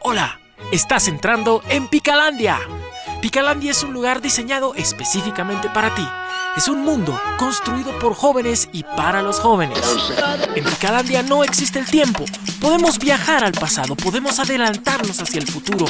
[0.00, 2.58] Hola, estás entrando en Picalandia.
[3.20, 6.06] Picalandia es un lugar diseñado específicamente para ti.
[6.56, 9.78] Es un mundo construido por jóvenes y para los jóvenes.
[10.54, 12.24] En Picalandia no existe el tiempo.
[12.60, 15.86] Podemos viajar al pasado, podemos adelantarnos hacia el futuro.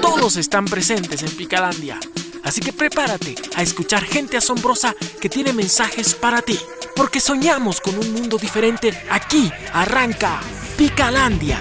[0.00, 1.98] Todos están presentes en Picalandia.
[2.42, 6.58] Así que prepárate a escuchar gente asombrosa que tiene mensajes para ti.
[6.96, 8.92] Porque soñamos con un mundo diferente.
[9.10, 10.40] Aquí arranca
[10.76, 11.60] Picalandia.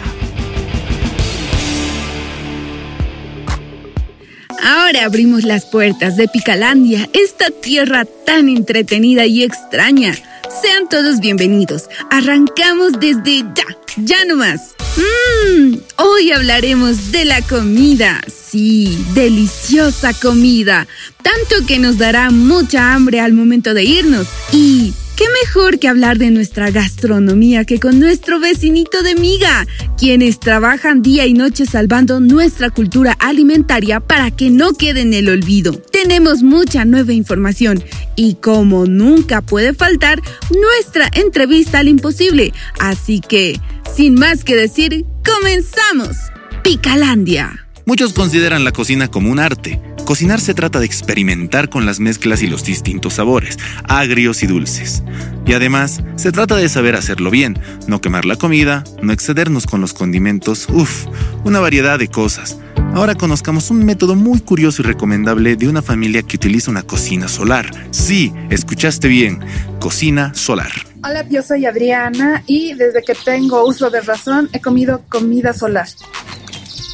[4.63, 10.16] Ahora abrimos las puertas de Picalandia, esta tierra tan entretenida y extraña.
[10.62, 11.84] Sean todos bienvenidos.
[12.09, 13.65] Arrancamos desde ya,
[13.98, 14.73] ya nomás.
[14.98, 18.21] Mmm, hoy hablaremos de la comida.
[18.27, 20.88] Sí, deliciosa comida.
[21.21, 24.27] Tanto que nos dará mucha hambre al momento de irnos.
[24.52, 29.66] Y ¿Qué mejor que hablar de nuestra gastronomía que con nuestro vecinito de miga,
[29.98, 35.30] quienes trabajan día y noche salvando nuestra cultura alimentaria para que no quede en el
[35.30, 35.72] olvido?
[35.72, 37.82] Tenemos mucha nueva información
[38.18, 42.52] y como nunca puede faltar, nuestra entrevista al imposible.
[42.77, 43.57] Así que,
[43.96, 46.18] sin más que decir, comenzamos.
[46.62, 47.68] Picalandia.
[47.85, 52.43] Muchos consideran la cocina como un arte Cocinar se trata de experimentar con las mezclas
[52.43, 55.01] y los distintos sabores, agrios y dulces.
[55.48, 59.81] Y además, se trata de saber hacerlo bien, no quemar la comida, no excedernos con
[59.81, 61.07] los condimentos, uff,
[61.43, 62.59] una variedad de cosas.
[62.93, 67.28] Ahora conozcamos un método muy curioso y recomendable de una familia que utiliza una cocina
[67.28, 67.66] solar.
[67.89, 69.39] Sí, escuchaste bien,
[69.79, 70.72] cocina solar.
[71.03, 75.88] Hola, yo soy Adriana y desde que tengo uso de razón he comido comida solar.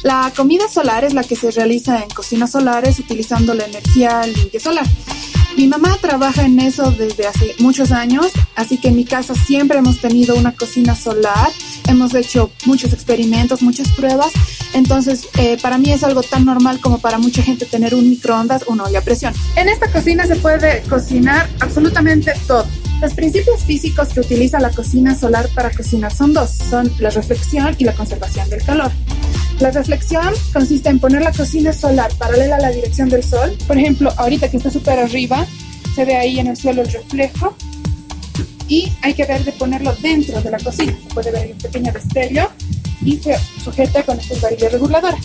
[0.02, 4.58] La comida solar es la que se realiza en cocinas solares utilizando la energía limpia
[4.58, 4.86] solar.
[5.56, 9.78] Mi mamá trabaja en eso desde hace muchos años, así que en mi casa siempre
[9.78, 11.50] hemos tenido una cocina solar,
[11.86, 14.32] hemos hecho muchos experimentos, muchas pruebas,
[14.72, 18.64] entonces eh, para mí es algo tan normal como para mucha gente tener un microondas
[18.66, 19.34] o una olla a presión.
[19.54, 22.66] En esta cocina se puede cocinar absolutamente todo.
[23.00, 27.76] Los principios físicos que utiliza la cocina solar para cocinar son dos, son la reflexión
[27.78, 28.90] y la conservación del calor.
[29.62, 33.56] La reflexión consiste en poner la cocina solar paralela a la dirección del sol.
[33.68, 35.46] Por ejemplo, ahorita que está súper arriba,
[35.94, 37.54] se ve ahí en el suelo el reflejo.
[38.66, 40.92] Y hay que ver de ponerlo dentro de la cocina.
[41.00, 42.50] Se puede ver un pequeño destello
[43.04, 45.24] y se sujeta con estas varillas reguladoras.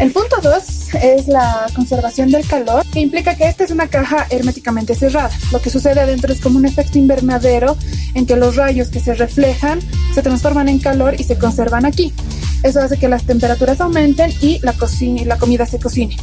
[0.00, 4.26] El punto 2 es la conservación del calor, que implica que esta es una caja
[4.30, 5.30] herméticamente cerrada.
[5.52, 7.76] Lo que sucede adentro es como un efecto invernadero
[8.14, 9.80] en que los rayos que se reflejan
[10.14, 12.12] se transforman en calor y se conservan aquí.
[12.62, 14.74] Eso hace que las temperaturas aumenten y la,
[15.24, 16.16] la comida se cocine.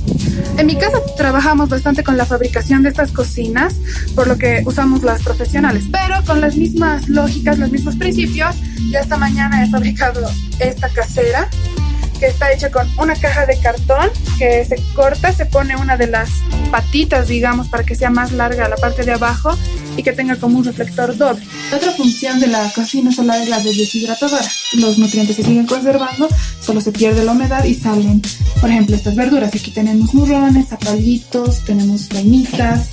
[0.58, 3.76] En mi casa trabajamos bastante con la fabricación de estas cocinas,
[4.14, 8.56] por lo que usamos las profesionales, pero con las mismas lógicas, los mismos principios.
[8.92, 10.30] Ya esta mañana he fabricado
[10.60, 11.50] esta casera
[12.20, 16.08] que está hecha con una caja de cartón que se corta, se pone una de
[16.08, 16.30] las
[16.72, 19.56] patitas, digamos, para que sea más larga la parte de abajo
[19.96, 21.46] y que tenga como un reflector doble.
[21.76, 24.48] otra función de la cocina solar es la de deshidratadora.
[24.74, 26.28] Los nutrientes se siguen conservando,
[26.60, 28.22] solo se pierde la humedad y salen,
[28.62, 29.54] por ejemplo, estas verduras.
[29.54, 32.88] Aquí tenemos murrones, zapallitos, tenemos vainitas.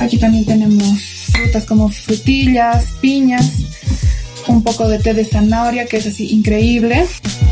[0.00, 1.00] Aquí también tenemos
[1.32, 3.67] frutas como frutillas, piñas
[4.46, 7.06] un poco de té de zanahoria, que es así increíble.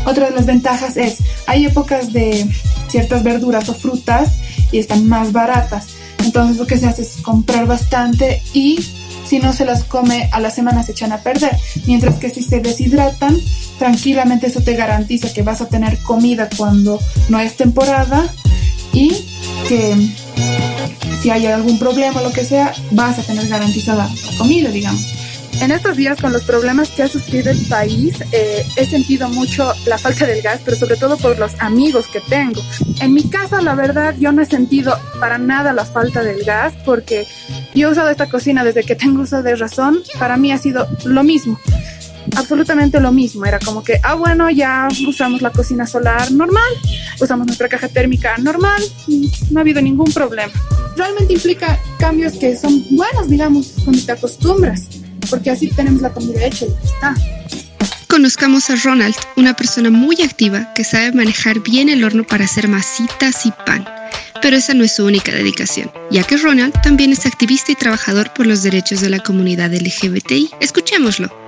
[0.05, 2.47] Otra de las ventajas es, hay épocas de
[2.87, 4.31] ciertas verduras o frutas
[4.71, 5.87] y están más baratas.
[6.23, 8.79] Entonces lo que se hace es comprar bastante y
[9.25, 11.55] si no se las come a la semana se echan a perder.
[11.85, 13.37] Mientras que si se deshidratan,
[13.77, 16.99] tranquilamente eso te garantiza que vas a tener comida cuando
[17.29, 18.27] no es temporada
[18.93, 19.09] y
[19.67, 19.95] que
[21.21, 25.16] si hay algún problema o lo que sea, vas a tener garantizada la comida, digamos.
[25.59, 29.73] En estos días, con los problemas que ha sufrido el país, eh, he sentido mucho
[29.87, 32.61] la falta del gas, pero sobre todo por los amigos que tengo.
[33.01, 36.73] En mi casa, la verdad, yo no he sentido para nada la falta del gas
[36.85, 37.25] porque
[37.73, 40.03] yo he usado esta cocina desde que tengo uso de razón.
[40.19, 41.59] Para mí ha sido lo mismo
[42.35, 43.45] absolutamente lo mismo.
[43.45, 46.71] Era como que, ah, bueno, ya usamos la cocina solar normal,
[47.21, 48.81] usamos nuestra caja térmica normal,
[49.49, 50.51] no ha habido ningún problema.
[50.97, 54.87] Realmente implica cambios que son buenos, digamos, cuando te acostumbras
[55.29, 57.15] porque así tenemos la comida y está.
[58.07, 62.67] Conozcamos a Ronald, una persona muy activa que sabe manejar bien el horno para hacer
[62.67, 63.85] masitas y pan.
[64.41, 68.31] Pero esa no es su única dedicación, ya que Ronald también es activista y trabajador
[68.33, 70.51] por los derechos de la comunidad LGBTI.
[70.61, 71.46] Escuchémoslo.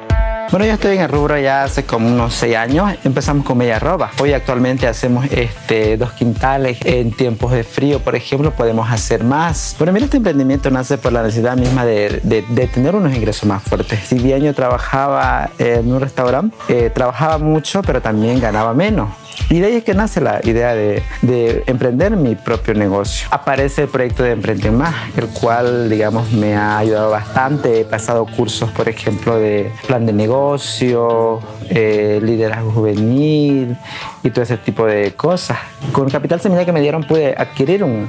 [0.51, 2.91] Bueno, yo estoy en el rubro ya hace como unos seis años.
[3.03, 4.09] Empezamos con media roba.
[4.19, 6.79] Hoy actualmente hacemos este, dos quintales.
[6.85, 9.75] En tiempos de frío, por ejemplo, podemos hacer más.
[9.77, 13.61] Bueno, mira, este emprendimiento nace por la necesidad misma de, de, tener unos ingresos más
[13.61, 13.99] fuertes.
[14.07, 19.09] Si bien yo trabajaba en un restaurante, eh, trabajaba mucho, pero también ganaba menos.
[19.49, 23.27] Y de ahí es que nace la idea de, de, emprender mi propio negocio.
[23.31, 27.81] Aparece el proyecto de Emprende Más, el cual, digamos, me ha ayudado bastante.
[27.81, 31.39] He pasado cursos, por ejemplo, de plan de negocio,
[31.69, 33.77] eh, liderazgo juvenil
[34.23, 35.57] y todo ese tipo de cosas.
[35.91, 38.07] Con el capital semilla que me dieron pude adquirir un,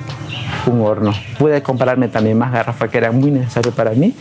[0.67, 1.13] un horno.
[1.39, 4.15] Pude comprarme también más garrafas que eran muy necesarias para mí.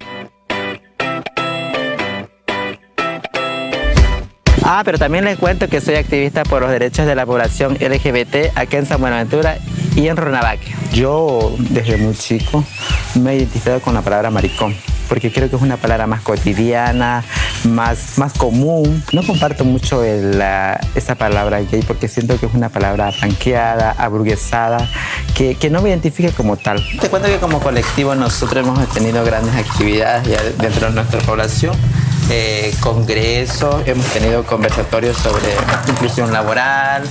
[4.71, 8.51] Ah, pero también les cuento que soy activista por los derechos de la población LGBT
[8.53, 9.57] aquí en San Buenaventura
[9.95, 10.75] y en Runabaque.
[10.93, 12.63] Yo desde muy chico
[13.15, 14.75] me he identificado con la palabra maricón
[15.09, 17.23] porque creo que es una palabra más cotidiana,
[17.65, 19.03] más, más común.
[19.11, 24.87] No comparto mucho esa palabra gay porque siento que es una palabra blanqueada, aburguesada,
[25.35, 26.81] que, que, no me identifique como tal.
[27.01, 31.75] Te cuento que como colectivo nosotros hemos tenido grandes actividades ya dentro de nuestra población
[32.31, 35.47] eh, congresos, hemos tenido conversatorios sobre
[35.87, 37.03] inclusión laboral,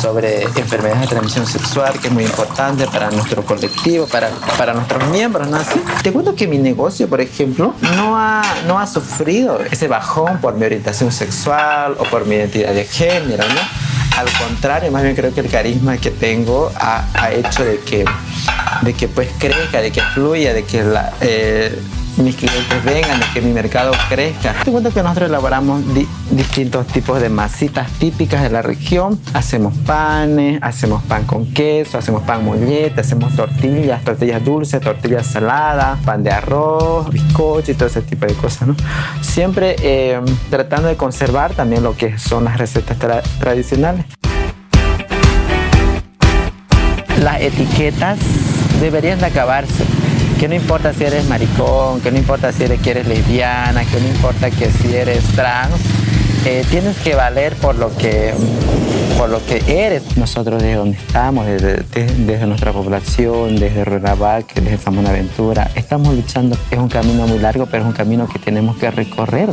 [0.00, 5.08] sobre enfermedades de transmisión sexual, que es muy importante para nuestro colectivo, para, para nuestros
[5.08, 5.48] miembros.
[5.48, 5.58] ¿no?
[6.02, 10.54] te cuento que mi negocio, por ejemplo, no ha, no ha sufrido ese bajón por
[10.54, 13.44] mi orientación sexual o por mi identidad de género.
[13.48, 14.18] ¿no?
[14.18, 18.04] Al contrario, más bien creo que el carisma que tengo ha, ha hecho de que,
[18.82, 21.12] de que pues crezca, de que fluya, de que la...
[21.20, 21.78] Eh,
[22.22, 24.54] mis clientes vengan, de que mi mercado crezca.
[24.64, 25.82] Te cuento que nosotros elaboramos
[26.30, 29.20] distintos tipos de masitas típicas de la región.
[29.32, 35.98] Hacemos panes, hacemos pan con queso, hacemos pan mollete, hacemos tortillas, tortillas dulces, tortillas saladas,
[36.00, 38.68] pan de arroz, bizcocho y todo ese tipo de cosas.
[38.68, 38.76] ¿no?
[39.20, 40.20] Siempre eh,
[40.50, 42.96] tratando de conservar también lo que son las recetas
[43.38, 44.04] tradicionales.
[47.22, 48.18] Las etiquetas
[48.80, 49.84] deberían de acabarse
[50.40, 54.00] que no importa si eres maricón, que no importa si eres, que eres lesbiana, que
[54.00, 55.74] no importa que si eres trans,
[56.46, 58.32] eh, tienes que valer por lo que,
[59.18, 60.16] por lo que eres.
[60.16, 66.56] Nosotros desde donde estamos, desde, nuestra población, desde Ruenabac, desde San Buenaventura, estamos luchando.
[66.70, 69.50] Es un camino muy largo, pero es un camino que tenemos que recorrer.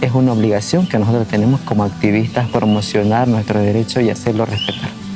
[0.00, 5.07] Es una obligación que nosotros tenemos como activistas promocionar nuestros derechos y hacerlo respetar.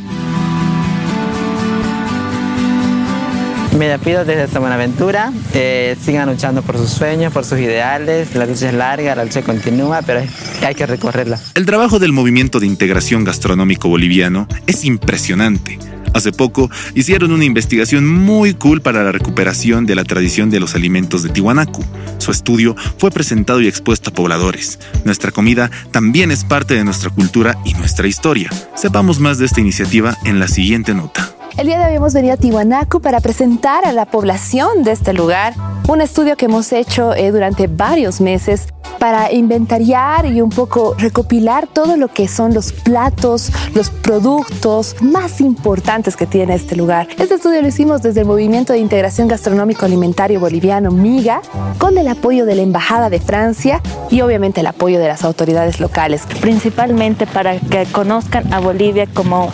[3.78, 5.32] Me despido desde esta Buenaventura.
[5.54, 8.34] Eh, sigan luchando por sus sueños, por sus ideales.
[8.34, 10.20] La lucha es larga, la lucha continúa, pero
[10.64, 11.40] hay que recorrerla.
[11.54, 15.78] El trabajo del Movimiento de Integración Gastronómico Boliviano es impresionante.
[16.14, 20.74] Hace poco hicieron una investigación muy cool para la recuperación de la tradición de los
[20.74, 21.82] alimentos de Tiwanaku.
[22.18, 24.78] Su estudio fue presentado y expuesto a pobladores.
[25.04, 28.50] Nuestra comida también es parte de nuestra cultura y nuestra historia.
[28.76, 31.31] Sepamos más de esta iniciativa en la siguiente nota.
[31.58, 35.12] El día de hoy hemos venido a Tiwanaku para presentar a la población de este
[35.12, 35.54] lugar
[35.86, 38.68] un estudio que hemos hecho eh, durante varios meses
[38.98, 45.40] para inventariar y un poco recopilar todo lo que son los platos, los productos más
[45.40, 47.08] importantes que tiene este lugar.
[47.18, 51.42] Este estudio lo hicimos desde el Movimiento de Integración Gastronómico Alimentario Boliviano MIGA,
[51.78, 55.80] con el apoyo de la Embajada de Francia y obviamente el apoyo de las autoridades
[55.80, 56.22] locales.
[56.40, 59.50] Principalmente para que conozcan a Bolivia como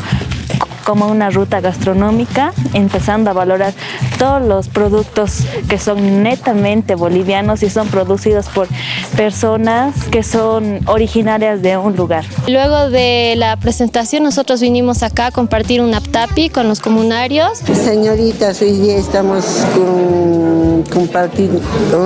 [0.89, 3.75] como una ruta gastronómica, empezando a valorar
[4.19, 8.69] todos los productos que son netamente bolivianos y son producidos por
[9.15, 12.25] personas que son originarias de un lugar.
[12.47, 17.59] Luego de la presentación nosotros vinimos acá a compartir un aptapi con los comunarios.
[17.59, 21.61] Señoritas, hoy día estamos con, compartiendo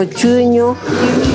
[0.04, 0.76] chuño,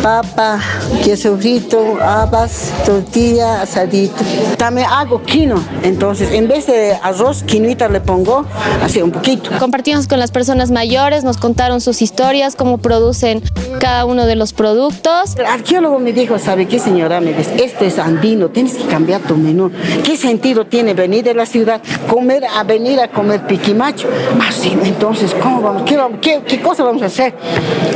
[0.01, 0.59] papa,
[1.03, 4.23] queso frito, habas, tortilla, asadito.
[4.57, 8.45] También hago quino, entonces en vez de arroz quinita le pongo
[8.83, 9.51] así un poquito.
[9.59, 13.41] Compartimos con las personas mayores, nos contaron sus historias, cómo producen
[13.79, 15.35] cada uno de los productos.
[15.37, 17.21] El arqueólogo me dijo, ¿sabe qué señora?
[17.21, 19.71] Me dice, esto es andino, tienes que cambiar tu menú.
[20.03, 24.07] ¿Qué sentido tiene venir de la ciudad, comer, a venir a comer piquimacho?
[24.47, 25.83] Así, ah, entonces, ¿cómo vamos?
[26.21, 27.26] ¿Qué, qué, cosa vamos a hacer?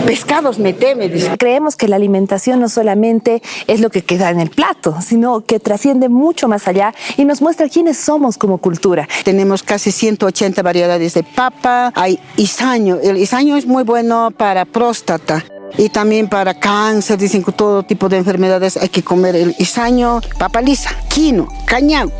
[0.05, 1.37] Pescados me dice.
[1.37, 5.59] Creemos que la alimentación no solamente es lo que queda en el plato, sino que
[5.59, 9.07] trasciende mucho más allá y nos muestra quiénes somos como cultura.
[9.23, 12.97] Tenemos casi 180 variedades de papa, hay isaño.
[13.01, 15.43] El isaño es muy bueno para próstata
[15.77, 20.19] y también para cáncer, dicen que todo tipo de enfermedades hay que comer el isaño,
[20.37, 22.11] papa lisa, quino, cañao,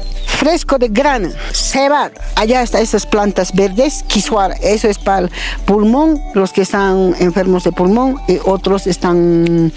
[0.41, 2.13] fresco de grana, cebada.
[2.35, 5.31] Allá están esas plantas verdes, quisuar, eso es para el
[5.65, 9.71] pulmón, los que están enfermos de pulmón y otros están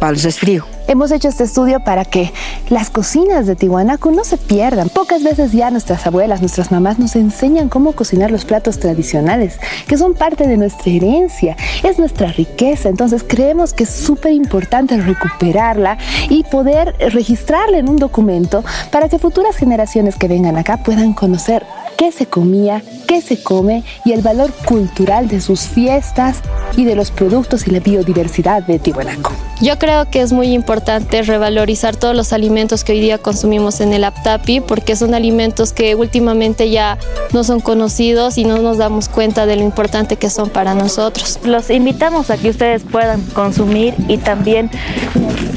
[0.00, 0.73] para el resfrío.
[0.86, 2.30] Hemos hecho este estudio para que
[2.68, 4.90] las cocinas de Tiwanaku no se pierdan.
[4.90, 9.96] Pocas veces ya nuestras abuelas, nuestras mamás nos enseñan cómo cocinar los platos tradicionales, que
[9.96, 12.90] son parte de nuestra herencia, es nuestra riqueza.
[12.90, 15.96] Entonces creemos que es súper importante recuperarla
[16.28, 21.64] y poder registrarla en un documento para que futuras generaciones que vengan acá puedan conocer
[21.96, 26.38] qué se comía, qué se come y el valor cultural de sus fiestas
[26.76, 29.32] y de los productos y la biodiversidad de Tiwanaku.
[29.60, 33.92] Yo creo que es muy importante revalorizar todos los alimentos que hoy día consumimos en
[33.92, 36.98] el Aptapi porque son alimentos que últimamente ya
[37.32, 41.38] no son conocidos y no nos damos cuenta de lo importante que son para nosotros.
[41.44, 44.70] Los invitamos a que ustedes puedan consumir y también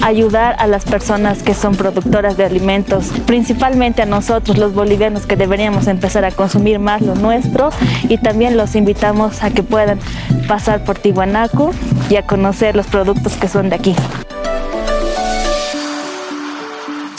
[0.01, 5.35] ayudar a las personas que son productoras de alimentos, principalmente a nosotros los bolivianos que
[5.35, 7.69] deberíamos empezar a consumir más lo nuestro
[8.07, 9.99] y también los invitamos a que puedan
[10.47, 11.71] pasar por Tiwanaku
[12.09, 13.95] y a conocer los productos que son de aquí.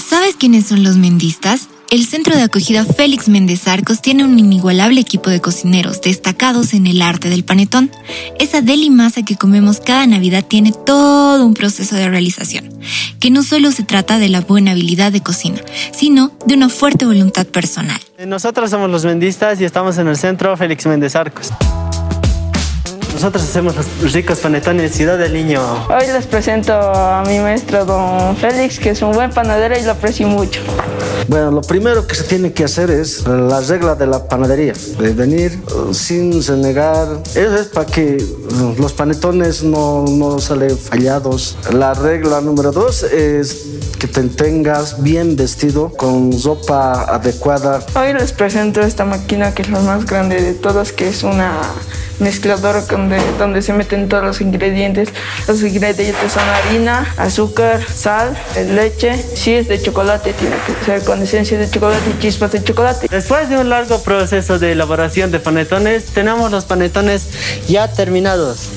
[0.09, 1.69] ¿Sabes quiénes son los mendistas?
[1.91, 6.87] El centro de acogida Félix Méndez Arcos tiene un inigualable equipo de cocineros destacados en
[6.87, 7.91] el arte del panetón.
[8.39, 12.69] Esa deli masa que comemos cada Navidad tiene todo un proceso de realización,
[13.21, 17.07] que no solo se trata de la buena habilidad de cocina, sino de una fuerte
[17.07, 18.01] voluntad personal.
[18.27, 21.53] Nosotros somos los mendistas y estamos en el centro Félix Méndez Arcos.
[23.19, 25.61] Nosotros hacemos los ricos panetones Ciudad del Niño.
[25.89, 29.91] Hoy les presento a mi maestro don Félix, que es un buen panadero y lo
[29.91, 30.61] aprecio mucho.
[31.27, 35.13] Bueno, lo primero que se tiene que hacer es la regla de la panadería, de
[35.15, 37.09] venir uh, sin renegar.
[37.35, 41.57] Eso es para que uh, los panetones no, no salen fallados.
[41.73, 43.67] La regla número dos es
[43.99, 47.81] que te tengas bien vestido con ropa adecuada.
[47.97, 51.53] Hoy les presento esta máquina que es la más grande de todas, que es una
[52.21, 55.11] mezcladora donde, donde se meten todos los ingredientes.
[55.47, 58.37] Los ingredientes son harina, azúcar, sal,
[58.75, 59.17] leche.
[59.17, 63.09] Si es de chocolate, tiene que ser con esencia de chocolate y chispas de chocolate.
[63.11, 67.29] Después de un largo proceso de elaboración de panetones, tenemos los panetones
[67.69, 68.69] ya terminados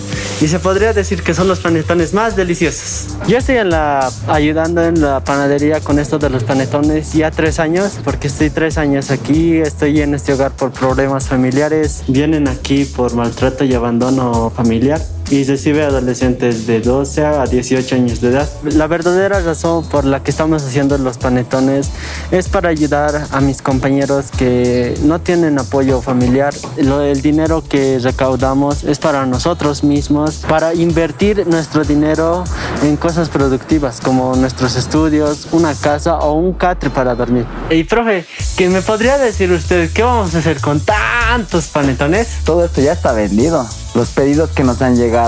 [0.41, 3.15] y se podría decir que son los panetones más deliciosos.
[3.27, 7.59] Yo estoy en la, ayudando en la panadería con esto de los panetones ya tres
[7.59, 12.85] años, porque estoy tres años aquí, estoy en este hogar por problemas familiares, vienen aquí
[12.85, 14.99] por maltrato y abandono familiar
[15.31, 18.49] y recibe adolescentes de 12 a 18 años de edad.
[18.63, 21.89] La verdadera razón por la que estamos haciendo los panetones
[22.31, 26.53] es para ayudar a mis compañeros que no tienen apoyo familiar.
[26.75, 32.43] el dinero que recaudamos es para nosotros mismos, para invertir nuestro dinero
[32.83, 37.45] en cosas productivas como nuestros estudios, una casa o un catre para dormir.
[37.69, 38.25] Y profe,
[38.57, 42.27] ¿qué me podría decir usted qué vamos a hacer con tantos panetones?
[42.43, 43.65] Todo esto ya está vendido.
[43.93, 45.20] Los pedidos que nos han llegado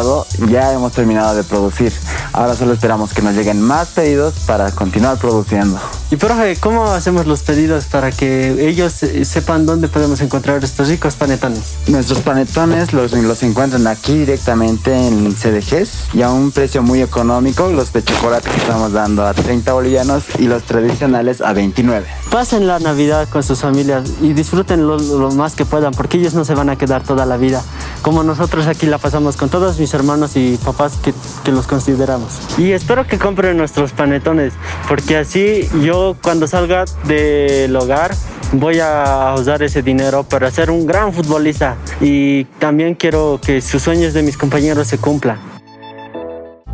[0.50, 1.94] ya hemos terminado de producir.
[2.32, 5.80] Ahora solo esperamos que nos lleguen más pedidos para continuar produciendo.
[6.10, 11.16] Y profe, ¿cómo hacemos los pedidos para que ellos sepan dónde podemos encontrar estos ricos
[11.16, 11.76] panetones?
[11.88, 17.70] Nuestros panetones los, los encuentran aquí directamente en CDGs y a un precio muy económico.
[17.72, 22.06] Los de chocolate que estamos dando a 30 bolivianos y los tradicionales a 29.
[22.32, 26.34] Pasen la Navidad con sus familias y disfruten lo, lo más que puedan porque ellos
[26.34, 27.64] no se van a quedar toda la vida
[28.04, 31.14] como nosotros aquí la pasamos con todos mis hermanos y papás que,
[31.44, 32.40] que los consideramos.
[32.58, 34.54] Y espero que compren nuestros panetones,
[34.88, 38.16] porque así yo cuando salga del hogar
[38.54, 43.82] voy a usar ese dinero para ser un gran futbolista y también quiero que sus
[43.82, 45.53] sueños de mis compañeros se cumplan.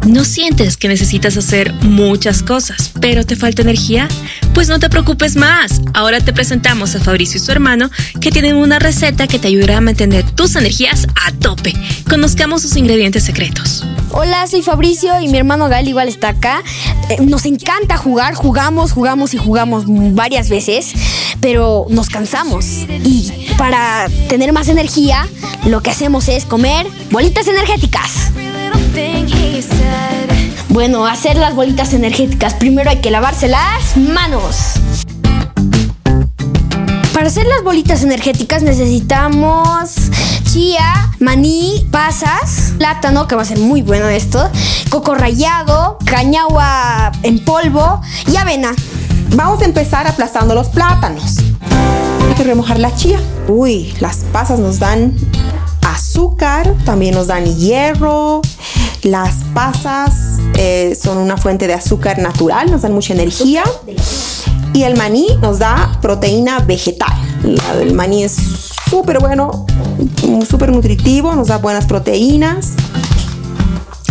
[0.10, 4.08] ¿No sientes que necesitas hacer muchas cosas, pero te falta energía?
[4.56, 5.82] Pues no te preocupes más.
[5.94, 9.78] Ahora te presentamos a Fabricio y su hermano que tienen una receta que te ayudará
[9.78, 11.76] a mantener tus energías a tope.
[12.10, 13.86] Conozcamos sus ingredientes secretos.
[14.10, 16.64] Hola, soy Fabricio y mi hermano Gal igual está acá.
[17.10, 20.92] Eh, nos encanta jugar, jugamos, jugamos y jugamos varias veces,
[21.40, 22.66] pero nos cansamos.
[23.06, 25.28] Y para tener más energía,
[25.68, 28.29] lo que hacemos es comer bolitas energéticas.
[30.70, 32.54] Bueno, hacer las bolitas energéticas.
[32.54, 34.56] Primero hay que lavarse las manos.
[37.14, 39.90] Para hacer las bolitas energéticas necesitamos
[40.46, 44.50] chía, maní, pasas, plátano, que va a ser muy bueno esto,
[44.90, 48.02] coco rallado, cañagua en polvo
[48.32, 48.72] y avena.
[49.36, 51.40] Vamos a empezar aplastando los plátanos.
[52.28, 53.20] Hay que remojar la chía.
[53.48, 55.14] Uy, las pasas nos dan
[55.84, 58.42] azúcar, también nos dan hierro.
[59.04, 63.64] Las pasas eh, son una fuente de azúcar natural, nos dan mucha energía.
[64.74, 67.14] Y el maní nos da proteína vegetal.
[67.82, 68.36] El maní es
[68.90, 69.66] súper bueno,
[70.48, 72.74] súper nutritivo, nos da buenas proteínas.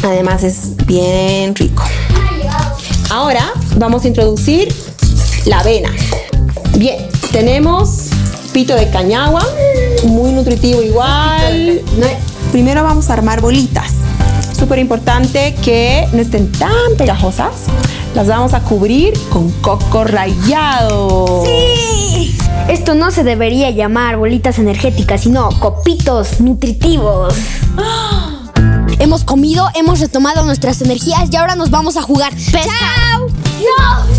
[0.02, 1.82] Además es bien rico.
[3.10, 4.74] Ahora vamos a introducir
[5.44, 5.90] la avena.
[6.76, 8.08] Bien, tenemos
[8.52, 9.46] pito de cañagua,
[10.04, 11.82] muy nutritivo igual.
[12.52, 13.92] Primero vamos a armar bolitas.
[14.68, 17.52] Súper importante que no estén tan pegajosas.
[18.14, 21.42] Las vamos a cubrir con coco rallado.
[21.46, 22.36] ¡Sí!
[22.68, 27.34] Esto no se debería llamar bolitas energéticas, sino copitos nutritivos.
[28.98, 32.34] Hemos comido, hemos retomado nuestras energías y ahora nos vamos a jugar.
[32.36, 33.26] ¡Chao!
[33.26, 34.17] ¡No!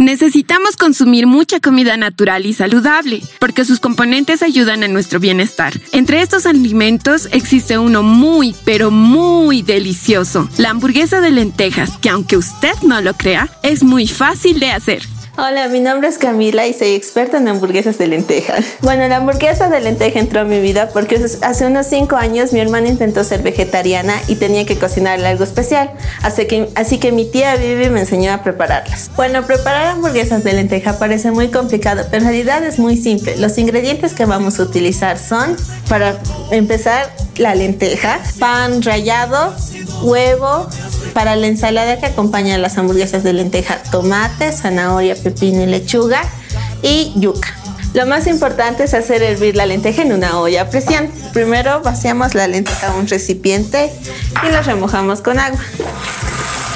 [0.00, 5.78] Necesitamos consumir mucha comida natural y saludable, porque sus componentes ayudan a nuestro bienestar.
[5.92, 12.38] Entre estos alimentos existe uno muy, pero muy delicioso, la hamburguesa de lentejas, que aunque
[12.38, 15.02] usted no lo crea, es muy fácil de hacer.
[15.42, 18.56] Hola, mi nombre es Camila y soy experta en hamburguesas de lenteja.
[18.82, 22.60] Bueno, la hamburguesa de lenteja entró a mi vida porque hace unos 5 años mi
[22.60, 25.92] hermana intentó ser vegetariana y tenía que cocinarle algo especial.
[26.22, 29.10] Así que, así que mi tía Vivi me enseñó a prepararlas.
[29.16, 33.38] Bueno, preparar hamburguesas de lenteja parece muy complicado, pero en realidad es muy simple.
[33.38, 35.56] Los ingredientes que vamos a utilizar son,
[35.88, 36.18] para
[36.50, 39.56] empezar, la lenteja, pan rallado,
[40.02, 40.68] huevo,
[41.14, 46.22] para la ensalada que acompaña las hamburguesas de lenteja, tomate, zanahoria, pepino y lechuga
[46.82, 47.56] y yuca.
[47.92, 51.10] Lo más importante es hacer hervir la lenteja en una olla a presión.
[51.32, 53.92] Primero vaciamos la lenteja a un recipiente
[54.46, 55.60] y la remojamos con agua.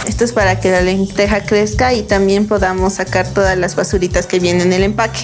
[0.09, 4.39] Esto es para que la lenteja crezca y también podamos sacar todas las basuritas que
[4.39, 5.21] vienen en el empaque.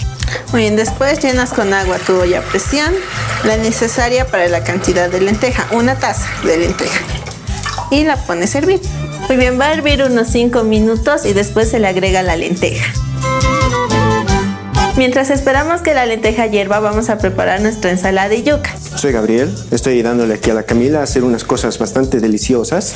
[0.52, 2.94] Muy bien, después llenas con agua tu olla a presión,
[3.44, 7.19] la necesaria para la cantidad de lenteja, una taza de lenteja.
[7.90, 8.80] Y la pones a hervir.
[9.28, 12.92] Muy bien, va a hervir unos 5 minutos y después se le agrega la lenteja.
[14.96, 18.76] Mientras esperamos que la lenteja hierva, vamos a preparar nuestra ensalada de yuca.
[18.96, 22.94] Soy Gabriel, estoy dándole aquí a la Camila a hacer unas cosas bastante deliciosas.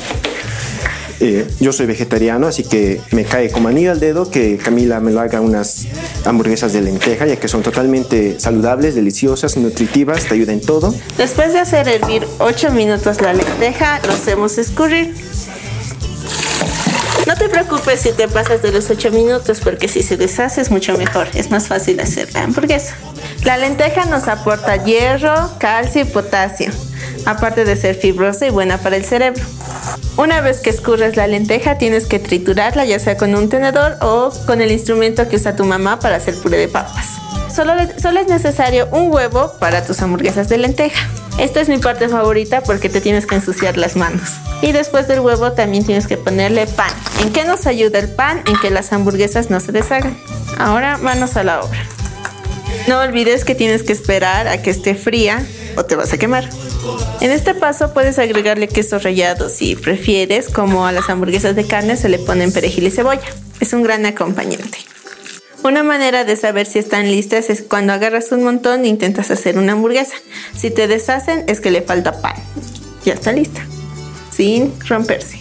[1.19, 5.11] Eh, yo soy vegetariano, así que me cae como anillo al dedo que Camila me
[5.11, 5.87] lo haga unas
[6.25, 10.93] hamburguesas de lenteja, ya que son totalmente saludables, deliciosas, nutritivas, te ayudan en todo.
[11.17, 15.15] Después de hacer hervir 8 minutos la lenteja, lo hacemos escurrir.
[17.27, 20.69] No te preocupes si te pasas de los 8 minutos, porque si se deshace es
[20.69, 22.95] mucho mejor, es más fácil hacer la hamburguesa.
[23.43, 26.71] La lenteja nos aporta hierro, calcio y potasio,
[27.25, 29.43] aparte de ser fibrosa y buena para el cerebro.
[30.17, 34.31] Una vez que escurres la lenteja, tienes que triturarla, ya sea con un tenedor o
[34.45, 37.07] con el instrumento que usa tu mamá para hacer puré de papas.
[37.53, 41.09] Solo, solo es necesario un huevo para tus hamburguesas de lenteja.
[41.37, 44.29] Esta es mi parte favorita porque te tienes que ensuciar las manos.
[44.61, 46.91] Y después del huevo también tienes que ponerle pan.
[47.21, 48.41] ¿En qué nos ayuda el pan?
[48.47, 50.17] En que las hamburguesas no se deshagan.
[50.57, 51.79] Ahora manos a la obra.
[52.87, 55.45] No olvides que tienes que esperar a que esté fría
[55.77, 56.49] o te vas a quemar.
[57.21, 61.97] En este paso puedes agregarle queso rallado si prefieres, como a las hamburguesas de carne
[61.97, 63.21] se le ponen perejil y cebolla.
[63.59, 64.77] Es un gran acompañante.
[65.63, 69.57] Una manera de saber si están listas es cuando agarras un montón e intentas hacer
[69.57, 70.15] una hamburguesa.
[70.55, 72.35] Si te deshacen es que le falta pan.
[73.03, 73.65] Ya está lista,
[74.31, 75.39] sin romperse.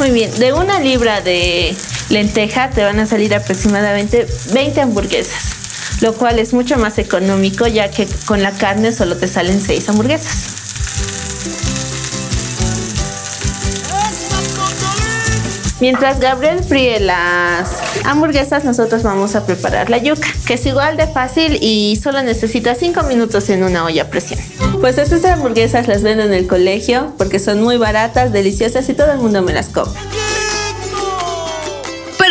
[0.00, 1.74] Muy bien, de una libra de
[2.08, 5.57] lenteja te van a salir aproximadamente 20 hamburguesas,
[6.00, 9.88] lo cual es mucho más económico ya que con la carne solo te salen 6
[9.88, 10.58] hamburguesas.
[15.80, 17.70] Mientras Gabriel fríe las
[18.04, 22.74] hamburguesas, nosotros vamos a preparar la yuca, que es igual de fácil y solo necesita
[22.74, 24.40] 5 minutos en una olla a presión.
[24.80, 29.12] Pues estas hamburguesas las vendo en el colegio porque son muy baratas, deliciosas y todo
[29.12, 30.00] el mundo me las compra.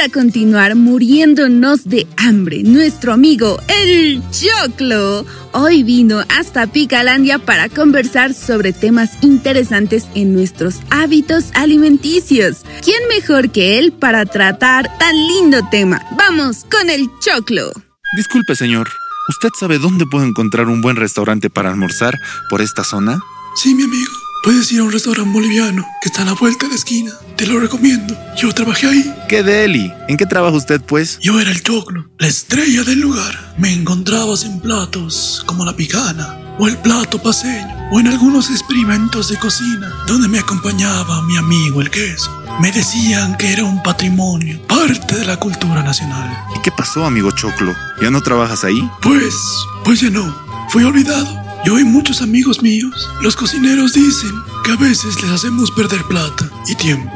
[0.08, 8.34] Para continuar muriéndonos de hambre, nuestro amigo el Choclo hoy vino hasta Picalandia para conversar
[8.34, 12.60] sobre temas interesantes en nuestros hábitos alimenticios.
[12.82, 16.02] ¿Quién mejor que él para tratar tan lindo tema?
[16.18, 17.74] Vamos con el Choclo.
[18.16, 18.88] Disculpe, señor.
[19.28, 22.18] ¿Usted sabe dónde puedo encontrar un buen restaurante para almorzar
[22.50, 23.20] por esta zona?
[23.62, 24.27] Sí, mi amigo.
[24.48, 27.12] Puedes ir a un restaurante boliviano que está a la vuelta de la esquina.
[27.36, 28.18] Te lo recomiendo.
[28.38, 29.14] Yo trabajé ahí.
[29.28, 29.92] ¡Qué deli!
[30.08, 31.20] ¿En qué trabaja usted, pues?
[31.20, 33.56] Yo era el choclo, la estrella del lugar.
[33.58, 39.28] Me encontrabas en platos como la picana o el plato paseño o en algunos experimentos
[39.28, 42.32] de cocina donde me acompañaba mi amigo el queso.
[42.62, 46.34] Me decían que era un patrimonio, parte de la cultura nacional.
[46.56, 47.76] ¿Y qué pasó, amigo Choclo?
[48.02, 48.90] ¿Ya no trabajas ahí?
[49.02, 49.36] Pues,
[49.84, 50.34] pues ya no.
[50.70, 51.47] Fui olvidado.
[51.68, 54.32] Yo y muchos amigos míos, los cocineros dicen
[54.64, 57.12] que a veces les hacemos perder plata y tiempo.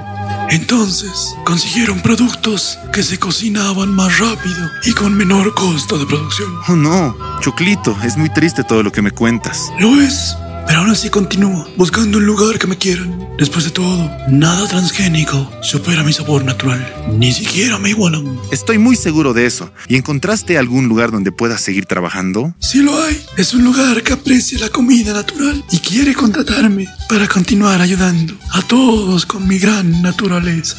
[0.49, 6.51] Entonces, consiguieron productos que se cocinaban más rápido y con menor costo de producción.
[6.67, 9.71] Oh no, Choclito, es muy triste todo lo que me cuentas.
[9.79, 10.35] Lo es,
[10.67, 13.27] Pero aún así continúo, buscando un lugar que me quieran.
[13.37, 16.85] Después de todo, nada transgénico supera mi sabor natural.
[17.17, 18.39] Ni siquiera me igualan.
[18.51, 19.71] Estoy muy seguro de eso.
[19.87, 22.53] ¿Y encontraste algún lugar donde puedas seguir trabajando?
[22.59, 23.19] Sí lo hay.
[23.37, 28.61] Es un lugar que aprecia la comida natural y quiere contratarme para continuar ayudando a
[28.61, 30.77] todos con mi gran naturaleza.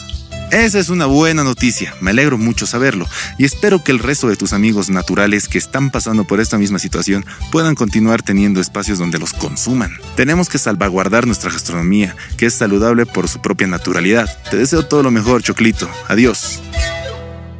[0.52, 4.36] Esa es una buena noticia, me alegro mucho saberlo y espero que el resto de
[4.36, 9.18] tus amigos naturales que están pasando por esta misma situación puedan continuar teniendo espacios donde
[9.18, 9.96] los consuman.
[10.14, 14.28] Tenemos que salvaguardar nuestra gastronomía, que es saludable por su propia naturalidad.
[14.50, 15.88] Te deseo todo lo mejor, Choclito.
[16.08, 16.60] Adiós.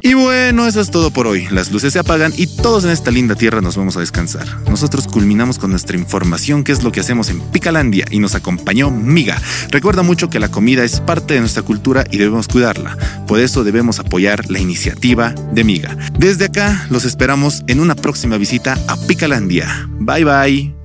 [0.05, 1.47] Y bueno, eso es todo por hoy.
[1.49, 4.45] Las luces se apagan y todos en esta linda tierra nos vamos a descansar.
[4.69, 8.91] Nosotros culminamos con nuestra información, que es lo que hacemos en Picalandia, y nos acompañó
[8.91, 9.41] Miga.
[9.69, 12.97] Recuerda mucho que la comida es parte de nuestra cultura y debemos cuidarla.
[13.27, 15.95] Por eso debemos apoyar la iniciativa de Miga.
[16.19, 19.87] Desde acá los esperamos en una próxima visita a Picalandia.
[19.99, 20.75] Bye bye.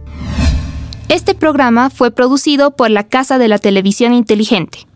[1.08, 4.87] Este programa fue producido por la Casa de la Televisión Inteligente.